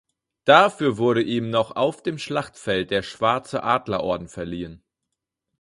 [0.45, 4.83] Dafür wurde ihm noch auf dem Schlachtfeld der Schwarze Adlerorden verliehen.